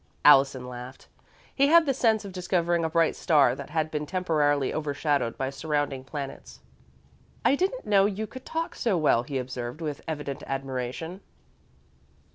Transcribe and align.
Allison 0.25 0.67
laughed. 0.67 1.07
He 1.53 1.67
had 1.67 1.85
the 1.85 1.93
sense 1.93 2.25
of 2.25 2.31
discovering 2.31 2.83
a 2.83 2.89
bright 2.89 3.15
star 3.15 3.53
that 3.53 3.69
had 3.69 3.91
been 3.91 4.07
temporarily 4.07 4.73
overshadowed 4.73 5.37
by 5.37 5.51
surrounding 5.51 6.03
planets. 6.03 6.59
"I 7.45 7.55
didn't 7.55 7.85
know 7.85 8.07
you 8.07 8.25
could 8.25 8.43
talk 8.43 8.73
so 8.73 8.97
well," 8.97 9.21
he 9.21 9.37
observed, 9.37 9.79
with 9.79 10.01
evident 10.07 10.41
admiration. 10.47 11.21